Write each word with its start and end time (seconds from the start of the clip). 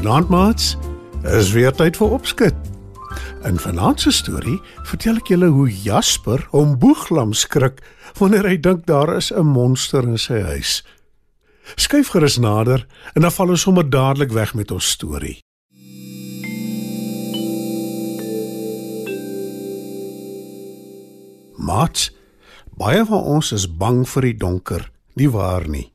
Goeienaand 0.00 0.28
maats. 0.28 0.76
Is 1.28 1.50
weer 1.52 1.74
tyd 1.76 1.98
vir 2.00 2.12
opskud. 2.16 2.56
In 3.44 3.58
vanaand 3.60 4.00
se 4.00 4.08
storie 4.16 4.56
vertel 4.88 5.18
ek 5.20 5.28
julle 5.28 5.50
hoe 5.52 5.66
Jasper 5.68 6.40
hom 6.54 6.70
boeglam 6.80 7.34
skrik 7.36 7.82
wanneer 8.16 8.48
hy 8.48 8.54
dink 8.64 8.86
daar 8.88 9.12
is 9.18 9.28
'n 9.28 9.44
monster 9.44 10.00
in 10.08 10.16
sy 10.16 10.40
huis. 10.40 10.80
Skuif 11.76 12.14
gerus 12.16 12.38
nader 12.40 12.86
en 13.12 13.28
dan 13.28 13.30
val 13.30 13.52
ons 13.52 13.60
sommer 13.60 13.84
dadelik 13.84 14.32
weg 14.32 14.54
met 14.54 14.70
ons 14.70 14.88
storie. 14.88 15.44
Maats, 21.60 22.08
baie 22.72 23.04
van 23.04 23.22
ons 23.36 23.52
is 23.52 23.68
bang 23.68 24.08
vir 24.08 24.22
die 24.22 24.36
donker, 24.36 24.90
nie 25.14 25.28
waar 25.28 25.68
nie? 25.68 25.92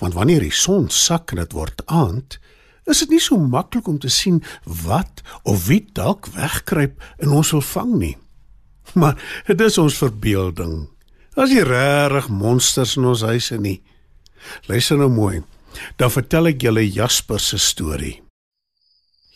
Want 0.00 0.14
wanneer 0.14 0.40
die 0.40 0.56
son 0.56 0.88
sak 0.88 1.32
en 1.32 1.44
dit 1.44 1.52
word 1.52 1.82
aand, 1.84 2.40
is 2.86 3.02
dit 3.02 3.16
nie 3.16 3.22
so 3.22 3.38
maklik 3.38 3.88
om 3.88 3.98
te 3.98 4.10
sien 4.12 4.42
wat 4.64 5.22
of 5.42 5.66
wie 5.66 5.82
dalk 5.92 6.28
wegkruip 6.36 7.02
en 7.18 7.34
ons 7.34 7.50
wil 7.56 7.64
vang 7.72 7.94
nie. 7.98 8.16
Maar 8.94 9.18
dit 9.46 9.60
is 9.60 9.78
ons 9.82 9.98
verbeelding. 9.98 10.86
As 11.36 11.50
jy 11.52 11.64
regtig 11.66 12.30
monsters 12.32 12.96
in 12.96 13.08
ons 13.10 13.26
huise 13.26 13.58
nie. 13.60 13.80
Luister 14.70 14.96
nou 14.96 15.10
mooi. 15.12 15.42
Dan 16.00 16.12
vertel 16.14 16.52
ek 16.52 16.62
julle 16.64 16.86
Jasper 16.86 17.42
se 17.42 17.58
storie. 17.60 18.22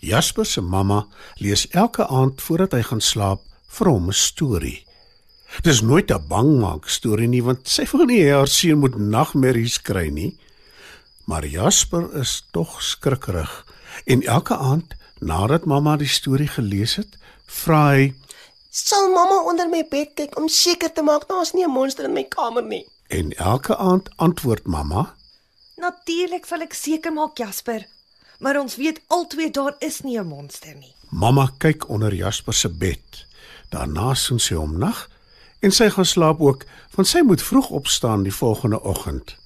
Jasper 0.01 0.47
se 0.49 0.63
mamma 0.65 1.03
lees 1.43 1.67
elke 1.77 2.07
aand 2.09 2.41
voordat 2.41 2.79
hy 2.79 2.85
gaan 2.87 3.05
slaap 3.05 3.43
vir 3.77 3.91
hom 3.91 4.09
'n 4.09 4.17
storie. 4.17 4.87
Dis 5.63 5.83
nooit 5.83 6.11
'n 6.11 6.29
bangmaak 6.29 6.89
storie 6.89 7.29
nie 7.29 7.43
want 7.43 7.69
sy 7.69 7.85
wil 7.93 8.07
nie 8.07 8.23
hê 8.23 8.33
haar 8.33 8.49
seun 8.49 8.81
moet 8.81 8.97
nagmerries 8.97 9.79
kry 9.83 10.09
nie. 10.09 10.39
Maar 11.25 11.47
Jasper 11.47 12.15
is 12.15 12.47
tog 12.51 12.83
skrikkerig 12.83 13.67
en 14.05 14.23
elke 14.23 14.57
aand 14.57 14.95
nadat 15.19 15.65
mamma 15.65 15.97
die 15.97 16.09
storie 16.09 16.49
gelees 16.49 16.97
het, 16.97 17.19
vra 17.47 17.91
hy: 17.91 18.15
"Sal 18.71 19.11
mamma 19.13 19.43
onder 19.51 19.69
my 19.69 19.85
bed 19.91 20.15
kyk 20.15 20.37
om 20.39 20.49
seker 20.49 20.93
te 20.93 21.03
maak 21.03 21.29
daar's 21.29 21.53
nie 21.53 21.65
'n 21.65 21.71
monster 21.71 22.05
in 22.05 22.13
my 22.13 22.25
kamer 22.25 22.63
nie?" 22.63 22.87
En 23.09 23.33
elke 23.33 23.77
aand 23.77 24.09
antwoord 24.17 24.67
mamma: 24.67 25.15
Natuurlik 25.77 26.47
sal 26.47 26.61
ek 26.61 26.75
seker 26.75 27.13
maak 27.13 27.39
Jasper, 27.39 27.87
maar 28.39 28.61
ons 28.61 28.77
weet 28.77 29.01
albei 29.09 29.51
daar 29.51 29.75
is 29.79 30.01
nie 30.01 30.19
'n 30.19 30.27
monster 30.27 30.75
nie. 30.75 30.95
Mamma 31.11 31.51
kyk 31.59 31.89
onder 31.89 32.15
Jasper 32.15 32.55
se 32.55 32.69
bed. 32.69 33.27
Daarna 33.69 34.15
sien 34.15 34.39
sy 34.39 34.55
hom 34.55 34.79
nag 34.79 35.09
en 35.61 35.73
sy 35.73 35.91
gaan 35.91 36.05
slaap 36.05 36.41
ook, 36.41 36.65
want 36.95 37.09
sy 37.09 37.21
moet 37.21 37.43
vroeg 37.43 37.71
opstaan 37.71 38.23
die 38.23 38.35
volgende 38.35 38.83
oggend. 38.83 39.37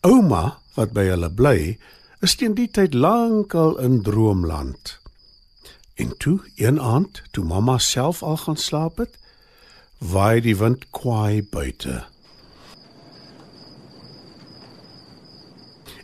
Ouma 0.00 0.61
wat 0.74 0.92
by 0.96 1.04
hulle 1.10 1.30
bly, 1.30 1.78
is 2.22 2.36
teen 2.38 2.54
die 2.54 2.68
tyd 2.70 2.94
lankal 2.94 3.78
in 3.82 4.02
droomland. 4.02 4.98
En 5.94 6.16
toe, 6.18 6.38
een 6.56 6.80
aand, 6.80 7.22
toe 7.30 7.44
mamma 7.44 7.78
self 7.78 8.22
al 8.22 8.36
gaan 8.36 8.56
slaap 8.56 9.02
het, 9.02 9.18
waai 9.98 10.40
die 10.40 10.56
wind 10.56 10.88
kwaai 10.90 11.42
buite. 11.42 12.02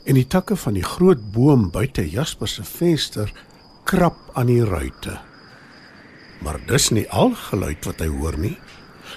En 0.08 0.16
die 0.16 0.26
takke 0.26 0.56
van 0.56 0.76
die 0.78 0.86
groot 0.86 1.20
boom 1.32 1.68
buite 1.70 2.04
Jasper 2.08 2.48
se 2.48 2.64
venster 2.64 3.32
krap 3.88 4.16
aan 4.32 4.48
die 4.48 4.64
ruitte. 4.64 5.18
Maar 6.44 6.60
dis 6.68 6.90
nie 6.94 7.08
al 7.10 7.34
geluid 7.48 7.84
wat 7.88 8.00
hy 8.00 8.08
hoor 8.12 8.38
nie. 8.38 8.56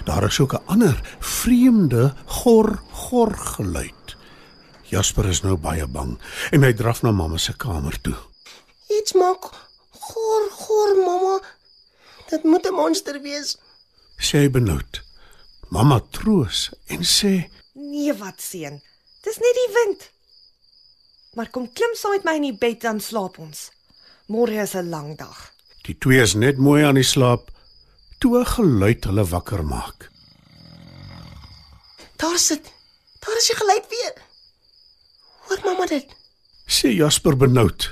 Daar 0.04 0.24
is 0.24 0.40
ook 0.40 0.54
'n 0.54 0.66
ander, 0.66 1.16
vreemde 1.20 2.14
gor 2.26 2.80
gor 2.90 3.32
geluid. 3.36 4.01
Jasper 4.92 5.28
is 5.32 5.40
nou 5.40 5.56
baie 5.56 5.86
bang 5.88 6.18
en 6.52 6.64
hy 6.66 6.72
draf 6.76 7.00
na 7.02 7.14
mamma 7.16 7.38
se 7.40 7.54
kamer 7.56 7.96
toe. 8.04 8.16
Iets 8.92 9.14
maak 9.16 9.48
gor 10.04 10.48
gor 10.58 10.96
mamma. 11.00 11.38
Dit 12.28 12.44
moet 12.44 12.66
'n 12.66 12.74
monster 12.76 13.20
wees. 13.22 13.56
Sê 14.20 14.44
hy 14.44 14.50
benoud. 14.50 15.00
Mamma 15.70 16.00
troos 16.10 16.70
en 16.86 17.00
sê: 17.04 17.48
Nee, 17.74 18.12
wat 18.12 18.40
seun. 18.40 18.82
Dis 19.24 19.38
net 19.38 19.56
die 19.60 19.72
wind. 19.78 20.10
Maar 21.34 21.50
kom 21.50 21.72
klim 21.72 21.94
saam 21.94 22.12
met 22.12 22.24
my 22.24 22.34
in 22.36 22.42
die 22.50 22.58
bed 22.58 22.80
dan 22.80 23.00
slaap 23.00 23.38
ons. 23.38 23.70
Môre 24.28 24.60
is 24.62 24.74
'n 24.74 24.90
lang 24.90 25.16
dag. 25.18 25.52
Die 25.82 25.98
twee 25.98 26.20
is 26.20 26.34
net 26.34 26.58
mooi 26.58 26.84
aan 26.84 26.94
die 26.94 27.10
slaap 27.14 27.50
toe 28.18 28.38
'n 28.38 28.46
geluid 28.46 29.04
hulle 29.04 29.24
wakker 29.24 29.64
maak. 29.64 30.10
Daar 32.16 32.38
sit. 32.38 32.64
Daar 33.20 33.36
is 33.36 33.46
die 33.46 33.56
geluid 33.56 33.86
weer. 33.88 34.31
Hoor 35.52 35.60
mamma 35.64 35.84
dit? 35.84 36.08
Sê 36.64 36.94
Jasper 36.96 37.36
benoud. 37.36 37.84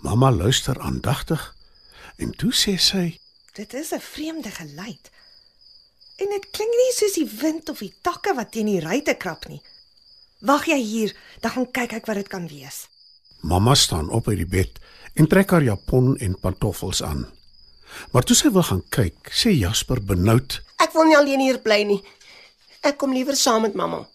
Mamma 0.00 0.30
luister 0.32 0.78
aandagtig 0.80 1.42
en 2.16 2.30
toe 2.32 2.52
sê 2.56 2.78
sy: 2.80 3.18
Dit 3.52 3.74
is 3.74 3.92
'n 3.92 4.00
vreemde 4.00 4.50
geluid. 4.50 5.10
En 6.16 6.28
dit 6.32 6.46
klink 6.50 6.72
nie 6.72 6.92
soos 6.96 7.12
die 7.12 7.28
wind 7.40 7.68
of 7.68 7.78
die 7.78 7.92
takke 8.00 8.32
wat 8.34 8.52
teen 8.52 8.66
die 8.66 8.80
ruitte 8.80 9.14
krap 9.14 9.44
nie. 9.48 9.60
Wag 10.40 10.64
jy 10.66 10.80
hier, 10.80 11.16
dan 11.40 11.50
gaan 11.50 11.70
kyk 11.70 11.92
ek 11.92 12.06
wat 12.06 12.16
dit 12.16 12.28
kan 12.28 12.48
wees. 12.48 12.88
Mamma 13.40 13.74
staan 13.74 14.08
op 14.08 14.28
uit 14.28 14.38
die 14.38 14.46
bed 14.46 14.80
en 15.14 15.26
trek 15.28 15.50
haar 15.50 15.62
japon 15.62 16.16
en 16.16 16.40
pantoffels 16.40 17.02
aan. 17.02 17.26
Maar 18.12 18.22
toe 18.22 18.36
sy 18.36 18.48
wil 18.48 18.62
gaan 18.62 18.84
kyk, 18.88 19.28
sê 19.28 19.50
Jasper 19.50 20.00
benoud: 20.00 20.62
Ek 20.76 20.92
wil 20.92 21.04
nie 21.04 21.16
alleen 21.16 21.40
hier 21.40 21.58
bly 21.58 21.82
nie. 21.82 22.02
Ek 22.80 22.96
kom 22.96 23.12
liewer 23.12 23.36
saam 23.36 23.62
met 23.62 23.74
mamma. 23.74 24.08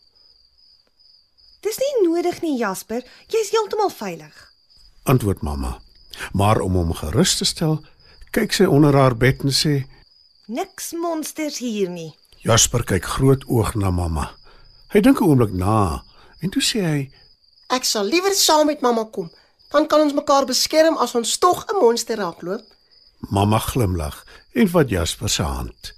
Dis 1.68 1.80
nie 1.82 2.06
nodig 2.06 2.38
nie, 2.46 2.56
Jasper. 2.56 3.04
Jy's 3.28 3.52
heeltemal 3.52 3.92
veilig. 3.92 4.36
antwoord 5.04 5.42
mamma. 5.42 5.80
Maar 6.34 6.60
om 6.60 6.74
hom 6.76 6.94
gerus 6.94 7.36
te 7.38 7.46
stel, 7.46 7.78
kyk 8.36 8.56
sy 8.56 8.66
onder 8.68 8.96
haar 8.96 9.16
bed 9.16 9.44
en 9.44 9.54
sê: 9.56 9.74
Niks 10.48 10.94
monsters 10.96 11.60
hier 11.64 11.90
nie. 11.90 12.14
Jasper 12.44 12.84
kyk 12.84 13.06
groot 13.18 13.44
oog 13.48 13.76
na 13.76 13.92
mamma. 13.92 14.30
Hy 14.94 15.00
dink 15.00 15.20
'n 15.20 15.28
oomblik 15.28 15.54
na 15.54 16.04
en 16.42 16.50
toe 16.50 16.64
sê 16.64 16.80
hy: 16.84 17.02
Ek 17.70 17.84
sal 17.84 18.06
liewer 18.08 18.36
saam 18.36 18.68
met 18.68 18.82
mamma 18.82 19.04
kom. 19.12 19.32
Dan 19.72 19.88
kan 19.88 20.02
ons 20.02 20.14
mekaar 20.14 20.46
beskerm 20.46 20.98
as 20.98 21.16
ons 21.16 21.38
tog 21.38 21.66
'n 21.68 21.80
monster 21.84 22.18
raakloop. 22.18 22.64
Mamma 23.30 23.60
glimlag 23.60 24.26
en 24.54 24.68
vat 24.68 24.90
Jasper 24.90 25.30
se 25.30 25.44
hand. 25.44 25.94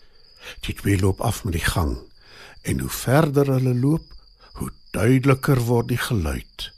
Die 0.66 0.74
twee 0.74 1.00
loop 1.00 1.22
af 1.22 1.44
met 1.44 1.54
die 1.54 1.70
gang 1.74 1.98
en 2.64 2.80
hoe 2.80 2.90
verder 2.90 3.46
hulle 3.46 3.74
loop, 3.74 4.19
duideliker 4.96 5.60
word 5.68 5.90
die 5.92 6.00
geluid. 6.02 6.70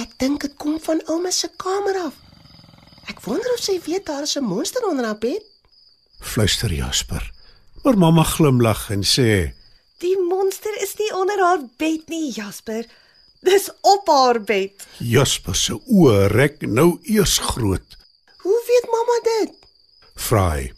Ek 0.00 0.12
dink 0.22 0.42
dit 0.46 0.54
kom 0.60 0.78
van 0.82 1.02
ouma 1.12 1.30
se 1.34 1.50
kamer 1.60 1.98
af. 2.06 2.16
Ek 3.10 3.20
wonder 3.26 3.52
of 3.54 3.62
sy 3.64 3.78
weet 3.86 4.06
daar 4.06 4.22
is 4.22 4.36
'n 4.36 4.44
monster 4.44 4.86
onder 4.88 5.04
haar 5.04 5.18
bed. 5.18 5.44
Fluister 6.20 6.72
Jasper. 6.72 7.32
Maar 7.82 7.98
mamma 7.98 8.22
glimlag 8.22 8.90
en 8.90 9.02
sê: 9.02 9.52
Die 9.98 10.16
monster 10.28 10.82
is 10.82 10.94
nie 10.98 11.14
onder 11.14 11.38
haar 11.38 11.62
bed 11.76 12.08
nie, 12.08 12.32
Jasper. 12.32 12.86
Dis 13.40 13.70
op 13.80 14.06
haar 14.08 14.40
bed. 14.40 14.86
Jasper 14.98 15.54
se 15.56 15.72
oë 15.72 16.26
rek 16.28 16.60
nou 16.60 16.98
eers 17.02 17.38
groot. 17.38 17.96
Hoe 18.42 18.62
weet 18.66 18.90
mamma 18.92 19.16
dit? 19.24 19.54
Vra 20.14 20.50
hy. 20.50 20.72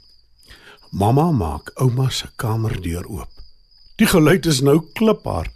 Mamma 0.93 1.31
maak 1.33 1.71
ouma 1.81 2.11
se 2.11 2.27
kamerdeur 2.37 3.07
oop. 3.09 3.31
Die 3.97 4.07
geluid 4.07 4.47
is 4.47 4.61
nou 4.61 4.77
kliphard. 4.93 5.53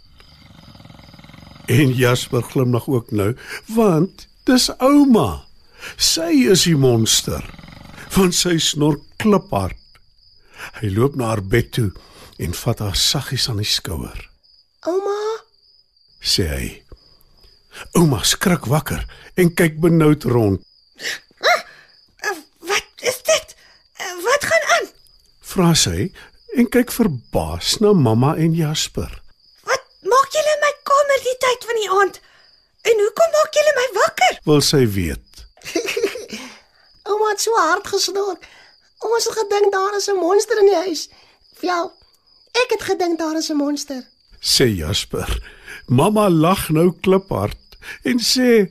En 1.69 1.93
Jasper 1.93 2.41
glimlag 2.41 2.87
ook 2.87 3.11
nou, 3.11 3.35
want 3.75 4.25
dis 4.49 4.69
ouma. 4.81 5.45
Sy 5.97 6.31
is 6.49 6.63
die 6.65 6.77
monster. 6.79 7.43
Want 8.15 8.33
sy 8.33 8.55
snor 8.57 8.97
kliphard. 9.21 9.77
Hy 10.81 10.89
loop 10.95 11.19
na 11.19 11.29
haar 11.35 11.43
bed 11.45 11.69
toe 11.77 11.91
en 12.41 12.57
vat 12.57 12.81
haar 12.81 12.97
saggies 12.97 13.45
aan 13.51 13.61
die 13.61 13.69
skouer. 13.69 14.17
Ouma, 14.89 15.21
Sê 16.17 16.47
hy. 16.49 16.67
Ouma 17.99 18.23
skrik 18.25 18.65
wakker 18.65 19.05
en 19.37 19.53
kyk 19.53 19.77
benoud 19.83 20.25
rond. 20.25 20.63
Uh, 20.97 22.33
wat 22.65 23.05
is 23.05 23.21
dit? 23.21 23.53
Uh, 24.01 24.15
wat 24.25 24.49
vra 25.51 25.73
sy 25.75 26.09
en 26.57 26.69
kyk 26.73 26.91
verbaas 26.91 27.77
na 27.83 27.93
mamma 27.93 28.35
en 28.35 28.55
Jasper. 28.57 29.11
Wat 29.67 29.83
maak 30.11 30.33
julle 30.35 30.53
in 30.55 30.63
my 30.65 30.73
kamer 30.89 31.21
die 31.27 31.37
tyd 31.45 31.67
van 31.69 31.79
die 31.81 31.91
aand? 31.99 32.19
En 32.87 33.03
hoekom 33.03 33.33
maak 33.35 33.59
julle 33.59 33.73
my 33.77 33.87
wakker? 33.99 34.39
Wil 34.49 34.61
sy 34.61 34.83
weet. 34.97 35.43
Ouma 37.07 37.31
het 37.31 37.41
so 37.43 37.55
hard 37.59 37.87
gesnork. 37.87 38.47
Ons 39.07 39.27
het 39.29 39.37
gedink 39.37 39.71
daar 39.71 39.95
is 39.97 40.09
'n 40.09 40.19
monster 40.19 40.59
in 40.59 40.69
die 40.71 40.81
huis. 40.87 41.07
Ja, 41.61 41.79
ek 42.63 42.69
het 42.75 42.83
gedink 42.89 43.19
daar 43.19 43.37
is 43.37 43.49
'n 43.51 43.57
monster. 43.57 44.03
sê 44.41 44.65
Jasper. 44.69 45.29
Mamma 45.87 46.29
lag 46.29 46.69
nou 46.69 46.91
kliphard 47.01 47.77
en 48.03 48.19
sê: 48.19 48.67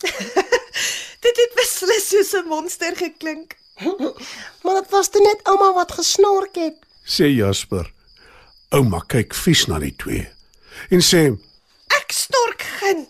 Dit 1.24 1.36
het 1.42 1.52
beslis 1.56 2.08
soos 2.08 2.32
'n 2.32 2.48
monster 2.48 2.96
geklink. 2.96 3.56
Maar 4.62 4.74
dit 4.82 4.90
was 4.90 5.08
toe 5.10 5.22
net 5.22 5.40
ouma 5.48 5.72
wat 5.74 5.92
gesnork 5.92 6.54
het. 6.54 6.76
sê 7.04 7.30
Jasper. 7.32 7.88
Ouma 8.70 9.00
kyk 9.06 9.34
vies 9.34 9.66
na 9.66 9.78
die 9.82 9.94
twee 9.96 10.28
en 10.94 11.02
sê: 11.04 11.22
Ek 11.96 12.12
stork 12.14 12.62
geen. 12.80 13.06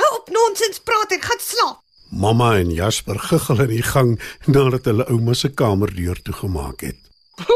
Hou 0.00 0.10
op 0.18 0.28
nonsens 0.32 0.78
praat 0.80 1.12
en 1.12 1.22
gaan 1.22 1.42
slaap. 1.44 1.80
Mamma 2.10 2.56
en 2.58 2.70
Jasper 2.74 3.18
giggel 3.18 3.60
in 3.66 3.72
die 3.74 3.82
gang 3.86 4.14
nadat 4.46 4.84
hulle 4.88 5.06
ouma 5.12 5.34
se 5.34 5.50
kamerdeur 5.54 6.22
toegemaak 6.22 6.80
het. 6.80 6.98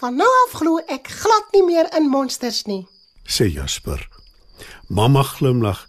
Van 0.00 0.16
nou 0.16 0.30
af 0.46 0.54
glo 0.60 0.78
ek 0.86 1.10
glad 1.10 1.52
nie 1.52 1.64
meer 1.66 1.90
in 1.98 2.08
monsters 2.10 2.64
nie. 2.66 2.86
sê 3.26 3.48
Jasper. 3.52 4.00
Mamma 4.88 5.22
glimlag 5.22 5.84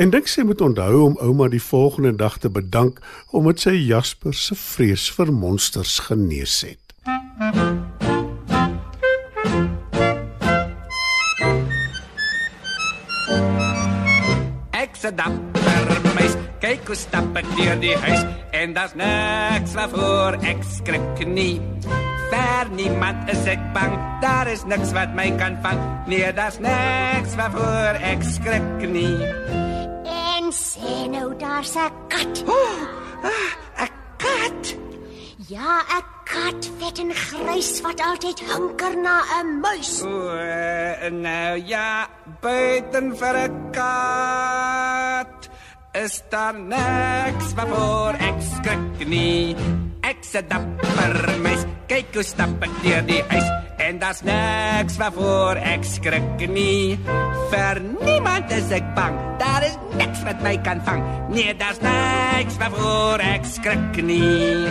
en 0.00 0.08
dink 0.08 0.30
sy 0.32 0.46
moet 0.48 0.62
onthou 0.64 1.02
om 1.04 1.18
ouma 1.20 1.50
die 1.52 1.60
volgende 1.60 2.14
dag 2.16 2.38
te 2.40 2.48
bedank 2.48 3.00
omdat 3.36 3.66
sy 3.66 3.74
Jasper 3.76 4.32
se 4.32 4.56
vrees 4.56 5.10
vir 5.12 5.32
monsters 5.32 5.98
genees 6.06 6.62
het. 6.64 6.80
Ek 14.80 14.96
se 14.96 15.12
dapper 15.12 16.00
meis, 16.16 16.36
kyk 16.64 16.88
hoe 16.88 16.96
stap 16.96 17.36
ek 17.36 17.52
deur 17.58 17.76
die 17.84 17.96
huis 18.06 18.24
en 18.56 18.76
daar's 18.76 18.96
niks 18.96 19.76
waarvoor 19.76 20.40
ek 20.48 20.64
skrik 20.78 21.24
nie. 21.28 21.58
Ver 22.30 22.72
niemand 22.72 23.28
is 23.32 23.44
ek 23.50 23.62
bang, 23.76 23.96
daar 24.24 24.48
is 24.48 24.64
niks 24.64 24.94
wat 24.96 25.12
my 25.18 25.28
kan 25.40 25.60
vang. 25.64 25.80
Nee, 26.08 26.32
daar's 26.32 26.60
niks 26.62 27.36
waarvoor 27.36 28.00
ek 28.14 28.24
skrik 28.36 28.88
nie. 28.88 29.68
En 30.90 31.10
nou 31.10 31.28
daar's 31.36 31.74
'n 31.74 31.92
kat. 32.08 32.44
Ah, 32.46 33.50
'n 33.86 33.90
Kat. 34.20 34.76
Ja, 35.48 35.82
'n 35.98 36.04
kat 36.24 36.62
vet 36.78 36.98
en 36.98 37.12
grys 37.14 37.80
wat 37.84 38.00
altyd 38.00 38.38
hunker 38.50 38.94
na 38.96 39.16
'n 39.42 39.60
muis. 39.60 40.02
O, 40.02 40.08
uh, 40.08 41.10
nou 41.10 41.54
ja, 41.66 42.08
buiten 42.40 43.16
vir 43.16 43.36
'n 43.48 43.70
kat. 43.72 45.48
Is 45.92 46.22
daar 46.28 46.54
niks 46.54 47.54
waarvoor 47.56 48.14
ek 48.14 48.38
skrik 48.54 49.08
nie. 49.08 49.56
Ek 50.00 50.18
se 50.20 50.40
dapper 50.46 51.38
mens, 51.42 51.64
kyk 51.86 52.14
hoe 52.14 52.22
stap 52.22 52.62
ek 52.62 52.74
deur 52.82 53.02
die 53.06 53.22
huis 53.28 53.48
en 53.90 53.98
daar's 53.98 54.22
niks 54.22 54.96
waarvoor 55.00 55.56
ek 55.56 55.84
skrik 55.84 56.48
nie. 56.48 56.98
Vir 57.50 57.80
niemand 57.80 58.52
is 58.54 58.70
ek 58.70 58.94
bang, 58.94 59.18
daar 59.50 59.64
is 59.66 59.76
niks 59.98 60.22
wat 60.22 60.38
my 60.42 60.56
kan 60.62 60.80
vang. 60.84 61.02
Nee, 61.34 61.56
daar's 61.56 61.80
niks 61.82 62.56
waarvoor 62.62 63.18
ek 63.34 63.44
skrik 63.44 64.02
nie. 64.02 64.66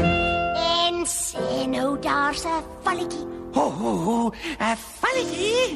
En 0.86 1.04
sê 1.06 1.68
nou 1.68 2.00
daar's 2.00 2.44
'n 2.46 2.64
valletjie. 2.86 3.26
Ho 3.58 3.66
ho 3.80 3.92
ho, 4.06 4.18
'n 4.60 4.78
valletjie. 5.02 5.68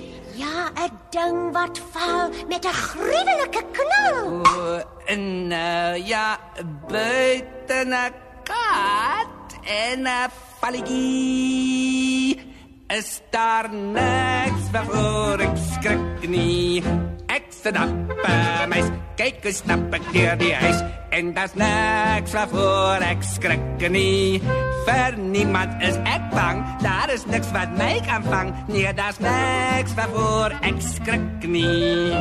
Ja, 0.44 0.57
'n 0.85 0.91
ding 1.15 1.39
wat 1.57 1.77
val 1.91 2.29
met 2.50 2.65
'n 2.65 2.77
gruwelike 2.88 3.63
knal. 3.77 4.17
O, 4.47 4.81
en 5.06 5.47
nou 5.47 5.89
ja, 6.11 6.27
buite 6.88 7.77
'n 7.85 8.13
kat 8.49 9.49
en 9.83 9.99
'n 10.07 10.29
valletjie. 10.59 12.39
Is 12.88 13.21
daar 13.29 13.67
niks 13.73 14.63
waarvoor 14.71 15.39
ek 15.39 15.57
skrik 15.71 16.29
nie. 16.29 16.83
Op, 17.63 18.25
uh, 18.27 18.65
meis, 18.68 18.89
kyk 19.15 19.38
hoe 19.45 19.51
stap 19.56 19.94
ek 19.95 20.07
deur 20.12 20.36
die 20.42 20.51
huis 20.51 20.81
en 21.15 21.30
daar's 21.31 21.54
niks 21.56 22.33
waarvoor 22.36 23.06
ek 23.07 23.24
skrik 23.24 23.86
nie. 23.94 24.42
Vir 24.83 25.15
niemand 25.15 25.80
is 25.88 25.95
ek 26.04 26.25
bang, 26.33 26.60
daar 26.83 27.13
is 27.13 27.24
niks 27.31 27.54
wat 27.56 27.71
my 27.80 28.01
kan 28.04 28.25
vang. 28.27 28.51
Nee, 28.68 28.92
daar's 28.98 29.21
niks 29.24 29.95
waarvoor 29.95 30.57
ek 30.60 30.83
skrik 30.83 31.48
nie. 31.48 32.12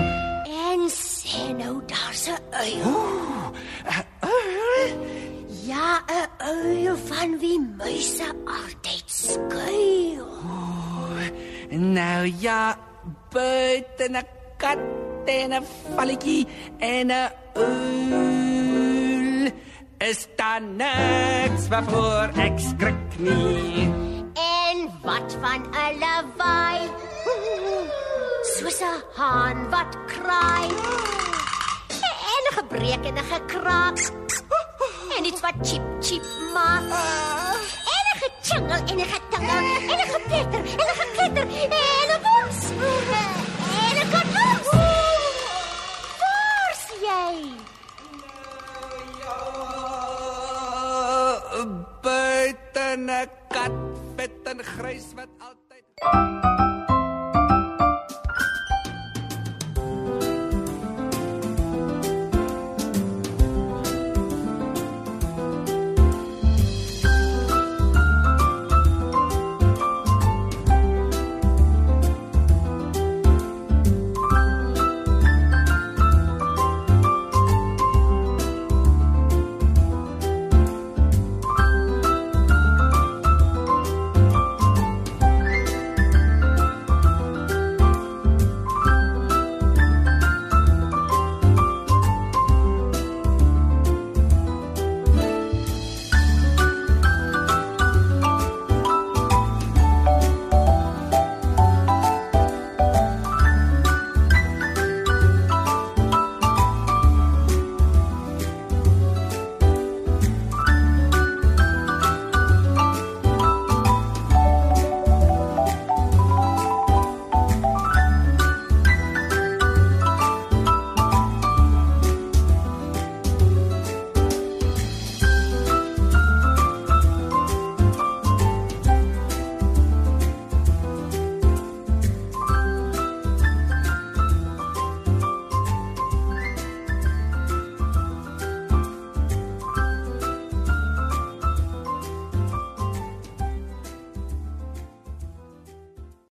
En 0.70 0.86
sê 0.94 1.50
nou 1.58 1.82
daar's 1.90 2.28
'n 2.30 2.38
uil. 2.62 3.52
Uh, 3.90 4.22
Ja, 5.66 6.02
'n 6.06 6.28
uil 6.38 6.96
van 6.96 7.38
wie 7.38 7.60
muise 7.78 8.28
altyd 8.44 9.04
skuil. 9.06 10.26
Nou 11.70 12.32
ja, 12.38 12.76
buite 13.30 14.08
'n 14.10 14.26
kat 14.56 15.01
en 15.28 15.50
'n 15.52 15.66
valletjie 15.96 16.46
en 16.78 17.06
'n 17.06 17.30
uil. 17.54 19.50
Is 19.98 20.26
daar 20.36 20.62
niks 20.62 21.68
waarvoor 21.68 22.28
ek 22.34 22.58
skrik 22.58 23.18
nie. 23.18 23.90
En 24.34 24.90
wat 25.02 25.36
van 25.40 25.62
'n 25.62 25.98
lawaai? 26.02 26.80
Soos 28.54 28.80
'n 28.80 28.98
haan 29.14 29.70
wat 29.70 29.92
kraai. 30.06 30.68
En 32.34 32.44
gebreek 32.58 33.04
en 33.04 33.14
'n 33.14 33.26
gekraak. 33.32 33.98
En 35.16 35.24
iets 35.24 35.40
wat 35.40 35.54
chip 35.62 35.82
chip 36.00 36.24
maak. 36.54 36.82
En 37.94 38.04
'n 38.12 38.18
gechingel 38.22 38.80
en 38.90 38.98
'n 38.98 39.08
getingel 39.14 39.64
en 39.92 39.98
'n 40.04 40.10
gepletter 40.14 40.62
en 40.80 40.86
'n 40.92 40.96
gekletter 41.00 41.46
en 41.68 42.08
'n 42.10 42.20
wors. 42.26 43.31
'n 52.96 53.08
kat 53.48 53.72
vet 54.16 54.48
en 54.50 54.60
grys 54.74 55.08
wat 55.16 55.32
altyd 55.38 56.71